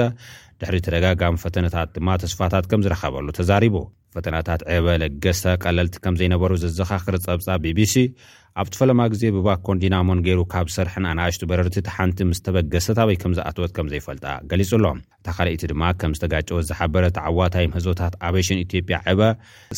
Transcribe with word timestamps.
ድሕሪ 0.61 0.77
ተደጋጋሚ 0.85 1.35
ፈተነታት 1.43 1.87
ድማ 1.95 2.09
ተስፋታት 2.23 2.65
ከም 2.71 2.81
ዝረከበሉ 2.85 3.27
ተዛሪቡ 3.39 3.75
ፈተናታት 4.15 4.61
ዕበ 4.75 4.87
ለገሰ 5.01 5.41
ቀለልቲ 5.63 5.95
ከም 6.03 6.15
ዘይነበሩ 6.19 6.51
ዘዘኻክር 6.63 7.15
ፀብፃ 7.25 7.47
ቢቢሲ 7.65 7.93
ኣብቲ 8.61 8.73
ፈለማ 8.79 9.01
ግዜ 9.13 9.23
ብባ 9.35 9.49
ኮንዲናሞን 9.67 10.21
ገይሩ 10.25 10.39
ካብ 10.53 10.67
ሰርሕን 10.75 11.05
ኣናእሽቱ 11.11 11.43
በረርቲት 11.49 11.87
ሓንቲ 11.95 12.19
ምስተበገሰታበይ 12.31 13.17
ከምዝኣትወት 13.21 13.71
ከምዘይፈልጣ 13.77 14.25
ገሊፅ 14.51 14.71
ሎም 14.85 14.99
እታ 15.19 15.27
ካሊእቲ 15.37 15.63
ድማ 15.71 15.83
ከም 16.01 16.15
ዝተጋጨወ 16.17 16.59
ዝሓበረት 16.69 17.17
ዓዋታይ 17.29 17.67
ምህዞታት 17.73 18.15
ኣበሽን 18.29 18.59
ኢትዮጵያ 18.65 18.99
ዕበ 19.13 19.21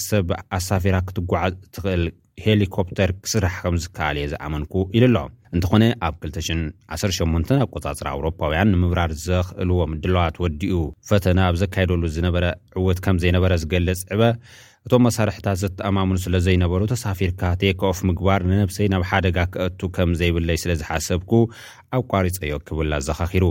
ሰብ 0.08 0.32
ኣሳፊራ 0.60 0.98
ክትጓዓዝ 1.10 1.54
ትክእል 1.78 2.04
ሄሊኮፕተር 2.46 3.10
ክስራሕ 3.24 3.56
ከም 3.64 3.76
ዝከኣል 3.84 4.16
እየ 4.20 4.28
ዝኣመንኩ 4.34 4.74
ኢሉ 4.98 5.04
ኣሎ 5.10 5.18
እንተኾነ 5.56 5.84
ኣብ 6.06 6.14
218 6.28 7.54
ኣ 7.56 7.66
ቆጻጽራ 7.76 8.06
ኣውሮፓውያን 8.16 8.72
ንምብራር 8.74 9.12
ዘኽእልዎ 9.26 9.78
ምድለዋት 9.92 10.38
ወዲኡ 10.44 10.78
ፈተና 11.10 11.40
ኣብ 11.50 11.58
ዘካይደሉ 11.62 12.02
ዝነበረ 12.18 12.46
ዕወት 12.82 13.00
ከም 13.08 13.20
ዘይነበረ 13.24 13.54
ዝገልጽ 13.64 14.02
ዕበ 14.16 14.22
እቶም 14.88 15.04
መሳርሕታት 15.08 15.60
ዘተኣማምኑ 15.64 16.18
ስለ 16.26 16.36
ዘይነበሩ 16.46 16.82
ተሳፊርካ 16.94 17.42
ቴክኦፍ 17.64 18.00
ምግባር 18.10 18.42
ንነብሰይ 18.52 18.88
ናብ 18.94 19.04
ሓደጋ 19.12 19.38
ክእቱ 19.54 19.80
ከም 19.98 20.12
ዘይብለይ 20.22 20.58
ስለ 20.64 20.72
ዝሓሰብኩ 20.82 21.32
ኣ 21.94 22.02
ቋሪፀዮ 22.14 22.56
ክብላ 22.68 22.94
ዘኻኺሩ 23.10 23.46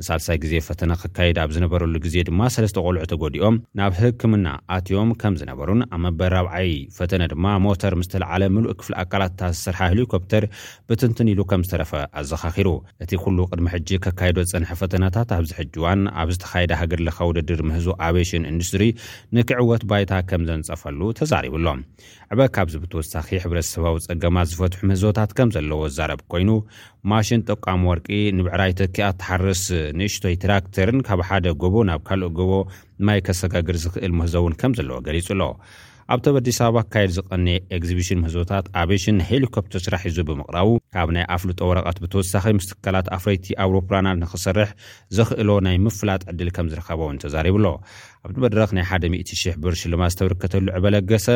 ንሳልሳይ 0.00 0.36
ግዜ 0.42 0.52
ፈተነ 0.66 0.92
ከካየድ 1.02 1.38
ኣብ 1.42 1.50
ዝነበረሉ 1.54 1.94
ግዜ 2.04 2.16
ድማ 2.26 2.40
ሰለስተ 2.54 2.82
ቆልዑ 2.86 3.00
ተጎዲኦም 3.12 3.54
ናብ 3.78 3.92
ህክምና 4.00 4.48
ኣትዮም 4.76 5.08
ከምዝነበሩን 5.20 5.80
ኣብ 5.94 5.98
መበሪ 6.04 6.28
ራብዓይ 6.34 6.68
ፈተነ 6.96 7.22
ድማ 7.32 7.46
ሞተር 7.64 7.94
ምስተዓለ 8.00 8.42
ምልእ 8.56 8.76
ክፍሊ 8.80 8.92
ኣካላትታት 9.02 9.54
ዝስርሓ 9.58 9.80
ሂሊኮፕተር 9.92 10.44
ብትንትን 10.90 11.30
ኢሉ 11.32 11.40
ከም 11.52 11.64
ዝተረፈ 11.66 11.92
ኣዘኻኺሩ 12.20 12.68
እቲ 13.04 13.10
ኩሉ 13.22 13.38
ቅድሚ 13.50 13.66
ሕጂ 13.74 13.88
ከካይዶ 14.04 14.38
ፅንሐ 14.52 14.70
ፈተናታት 14.82 15.32
ኣብዚ 15.38 15.50
ሕጂዋን 15.60 16.04
ኣብ 16.22 16.30
ዝተካየደ 16.36 16.72
ሃገር 16.82 17.02
ለካ 17.08 17.18
ውድድር 17.30 17.62
ምህዞ 17.70 17.88
ኣብሽን 18.08 18.46
ኢንዱስትሪ 18.52 18.86
ንክዕወት 19.38 19.82
ባይታ 19.92 20.12
ከም 20.30 20.44
ዘንፀፈሉ 20.50 21.02
ተዛሪቡሎም 21.20 21.82
ዕበት 22.32 22.50
ካብዚ 22.54 22.74
ብትወሳኺ 22.84 23.28
ሕብረተሰባዊ 23.46 23.94
ፀገማ 24.06 24.38
ዝፈትሑ 24.52 24.80
ምህዞታት 24.92 25.30
ከም 25.36 25.50
ዘለዎ 25.56 25.82
ዛረብ 25.98 26.22
ኮይኑ 26.32 26.50
ማሽን 27.10 27.42
ጠቋሚ 27.50 27.82
ወርቂ 27.90 28.06
ንብዕራይ 28.38 28.72
ተክኣ 28.78 29.06
ተሓርስ 29.20 29.62
ንእሽቶይ 30.00 30.34
ትራክተርን 30.44 31.00
ካብ 31.08 31.20
ሓደ 31.28 31.46
ጎቦ 31.62 31.74
ናብ 31.90 32.00
ካልእ 32.08 32.32
ጎቦ 32.38 32.52
ማይ 33.08 33.20
ከሰጋግር 33.26 33.76
ዝኽእል 33.84 34.14
ምህዞእውን 34.20 34.58
ከም 34.62 34.72
ዘለዎ 34.80 34.98
ገሊጹ 35.08 35.28
ሎ 35.42 35.52
ኣብ 36.14 36.20
ቶብኣዲስ 36.26 36.58
በባ 36.64 36.78
ካየድ 36.92 37.10
ዝቐኒ 37.16 37.46
ኤግዚቢሽን 37.78 38.20
ምህዞታት 38.20 38.66
ኣበሽን 38.80 39.16
ናሄሊኮፕተር 39.20 39.80
ስራሕ 39.86 40.02
ዩዙ 40.08 40.18
ብምቕራቡ 40.28 40.68
ካብ 40.94 41.08
ናይ 41.16 41.24
ኣፍልጦ 41.36 41.58
ወረቐት 41.70 41.98
ብተወሳኺ 42.02 42.44
ምስትካላት 42.58 43.08
ኣፍረይቲ 43.16 43.48
ኣውሮፕላናት 43.64 44.16
ንኽሰርሕ 44.22 44.70
ዝኽእሎ 45.18 45.50
ናይ 45.66 45.76
ምፍላጥ 45.86 46.20
ዕድል 46.34 46.50
ከም 46.58 46.70
ዝረከበ 46.72 47.00
ውን 47.10 47.20
ተዛሪብሎ 47.26 47.66
ኣብቲ 48.28 48.38
መድረኽ 48.46 48.70
ናይ 48.80 48.86
10000 48.94 49.58
ብር 49.68 49.76
ሽልማ 49.82 50.08
ዝተብርከተሉ 50.16 50.66
ዕበለ 50.80 50.96
ገሰ 51.12 51.28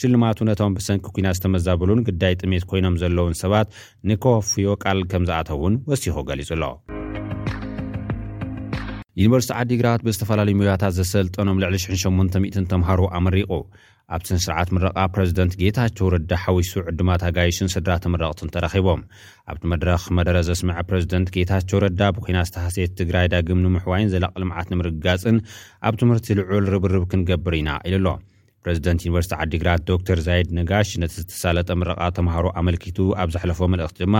ሽልማቱ 0.00 0.38
ነቶም 0.52 0.76
ብሰንኪ 0.80 1.06
ኩና 1.16 1.32
ዝተመዛበሉን 1.38 2.04
ግዳይ 2.10 2.36
ጥሜት 2.42 2.64
ኮይኖም 2.72 3.00
ዘለውን 3.04 3.38
ሰባት 3.44 3.70
ንከኸፍዮ 4.10 4.68
ቃል 4.84 5.00
ከም 5.12 5.26
ዝኣተውን 5.30 5.80
ወሲኹ 5.92 6.16
ገሊጹ 6.30 6.50
ሎ 6.62 6.74
ዩኒቨርሲቲ 9.20 9.52
ዓዲግራት 9.62 10.00
ብዝተፈላለዩ 10.06 10.54
ምውያታት 10.58 10.92
ዘሰልጠኖም 10.98 11.60
ልዕሊ 11.62 11.76
800 12.02 12.66
ተምሃሩ 12.72 13.00
ኣመሪቑ 13.18 13.50
ኣብቲን 14.14 14.38
ስርዓት 14.44 14.68
ምረቓ 14.76 14.96
ፕረዚደንት 15.14 15.52
ጌታቸው 15.60 16.06
ረዳ 16.14 16.32
ሓዊሱ 16.44 16.70
ዕድማትጋይሽን 16.90 17.70
ስድራተመረቕትን 17.74 18.50
ተረኺቦም 18.54 19.02
ኣብቲ 19.50 19.62
መድረኽ 19.72 20.02
መደረ 20.18 20.36
ዘስምዐ 20.48 20.76
ፕረዚደንት 20.88 21.28
ጌታቸው 21.36 21.80
ረዳ 21.84 22.00
ብኮናት 22.16 22.48
ዝተሳሴየት 22.50 22.96
ትግራይ 23.00 23.26
ዳግም 23.34 23.62
ንምሕዋይን 23.66 24.10
ዘላቕ 24.14 24.34
ልምዓት 24.44 24.70
ንምርግጋፅን 24.72 25.38
ኣብ 25.88 25.96
ትምህርቲ 26.02 26.28
ልዑል 26.40 26.66
ርብርብ 26.74 27.04
ክንገብር 27.12 27.56
ኢና 27.60 27.70
ኢሉ 27.92 27.96
ኣሎ 28.12 28.16
ፕረዚደንት 28.64 29.04
ዩኒቨርስቲ 29.06 29.32
ዓዲግራት 29.42 29.82
ዶ 29.88 29.92
ተር 30.08 30.18
ዛይድ 30.26 30.48
ነጋሽ 30.60 30.88
ነቲ 31.02 31.12
ዝተሳለጠ 31.22 31.68
ምረቓ 31.82 32.00
ተምሃሮ 32.16 32.46
ኣመልኪቱ 32.60 32.98
ኣብ 33.22 33.28
ዛሓለፎ 33.36 33.60
መልእኽቲ 33.74 34.00
ድማ 34.04 34.16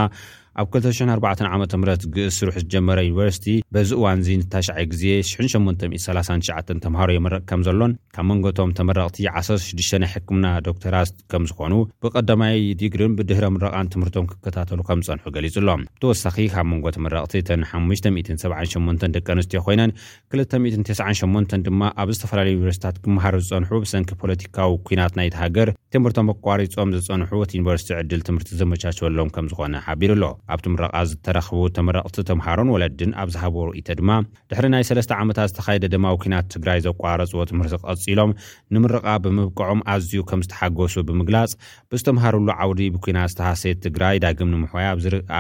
ኣብ 0.61 0.69
24 0.77 1.45
ዓ 1.57 1.59
ምት 1.61 2.03
ግእስ 2.15 2.35
ስሩሕ 2.39 2.55
ዝጀመረ 2.63 2.99
ዩኒቨርሲቲ 3.07 3.45
በዚ 3.75 3.91
እዋን 3.99 4.19
እዚ 4.23 4.29
ንታሽዓይ 4.41 4.85
ግዜ 4.93 5.05
8399 5.29 6.81
ተምሃሮ 6.85 7.09
ዮ 7.17 7.21
መረቕ 7.27 7.41
ከም 7.51 7.61
ዘሎን 7.67 7.93
ካብ 8.15 8.25
መንጎቶም 8.31 8.71
ተመረቕቲ 8.79 9.17
16 9.41 9.95
ናይ 10.03 10.11
ሕክምና 10.15 10.47
ዶ 10.67 10.75
ተራስ 10.83 11.11
ከም 11.35 11.45
ዝኾኑ 11.51 11.75
ብቐዳማይ 12.07 12.57
ዲግርን 12.83 13.13
ብድህረ 13.21 13.45
ምረቓን 13.55 13.91
ትምህርቶም 13.95 14.29
ክከታተሉ 14.33 14.79
ከም 14.89 15.03
ዝፀንሑ 15.07 15.25
ገሊጹ 15.37 15.57
ኣሎም 15.63 15.85
ብተወሳኺ 15.95 16.37
ካብ 16.55 16.67
መንጎ 16.73 16.85
ተመረቕቲ 16.97 17.35
እተን 17.45 17.63
578 17.73 19.09
ደቂኣንስትዮ 19.17 19.63
ኮይነን 19.69 19.93
298 20.39 21.57
ድማ 21.69 21.83
ኣብ 22.05 22.09
ዝተፈላለዩ 22.17 22.55
ዩኒቨርስታት 22.59 22.99
ግምሃር 23.07 23.37
ዝፀንሑ 23.49 23.73
ብሰንኪ 23.87 24.11
ፖለቲካዊ 24.25 24.75
ኩናት 24.91 25.15
ናይቲ 25.21 25.35
ሃገር 25.45 25.69
ትምህርቶም 25.95 26.29
ኣቋሪፆም 26.37 26.93
ዝፀንሑ 26.99 27.33
እቲ 27.47 27.53
ዩኒቨርሲቲ 27.61 27.91
ዕድል 28.03 28.21
ትምህርቲ 28.31 28.51
ዘመቻቸበሎም 28.63 29.33
ከም 29.39 29.49
ዝኾነ 29.53 29.77
ሓቢሩ 29.89 30.13
ኣሎ 30.17 30.25
ኣብቲ 30.55 30.67
ምረቓ 30.73 30.91
ዝተረኽቡ 31.11 31.61
ተመረቕቲ 31.77 32.17
ተምሃሮን 32.31 32.69
ወለድን 32.75 33.11
ኣብ 33.23 33.29
ዝሃበሩ 33.35 33.67
ኢተ 33.81 33.89
ድማ 33.99 34.11
ድሕሪ 34.51 34.67
ናይ 34.75 34.85
ሰለስተ 34.89 35.13
ዓመታት 35.23 35.49
ዝተኻይደ 35.53 35.85
ድማዊ 35.95 36.15
ኩናት 36.23 36.47
ትግራይ 36.55 36.79
ዘቋረፅዎ 36.87 37.41
ትምህርቲ 37.51 37.75
ቐፂሎም 37.91 38.31
ንምረቓ 38.77 39.07
ብምብቅዖም 39.25 39.81
ኣዝዩ 39.95 40.15
ከም 40.31 40.41
ዝተሓገሱ 40.47 40.95
ብምግላጽ 41.11 41.53
ብዝተምሃሩሉ 41.93 42.49
ዓውዲ 42.65 42.81
ብኩና 42.97 43.19
ዝተሃሰት 43.33 43.77
ትግራይ 43.87 44.17
ዳግም 44.27 44.51
ንምሕወያ 44.55 44.89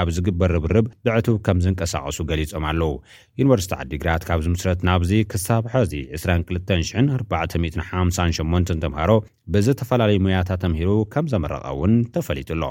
ኣብ 0.00 0.08
ዝግበር 0.18 0.50
ርብርብ 0.56 0.86
ደዕቱ 1.08 1.28
ከም 1.48 1.58
ዝንቀሳቐሱ 1.66 2.18
ገሊፆም 2.32 2.66
ኣለው 2.70 2.92
ዩኒቨርስቲ 3.42 3.72
ዓዲግራት 3.82 4.22
ካብዚ 4.30 4.46
ምስረት 4.54 4.80
ናብዚ 4.90 5.12
ክሳብ 5.32 5.64
ሐዚ 5.74 5.92
22458 6.22 8.74
ተምሃሮ 8.84 9.10
ብዝተፈላለዩ 9.54 10.18
ሙያታ 10.26 10.50
ተምሂሩ 10.64 10.90
ከም 11.14 11.24
ዘመረቐ 11.34 11.64
እውን 11.76 11.94
ተፈሊጡ 12.16 12.48
ሎ 12.62 12.64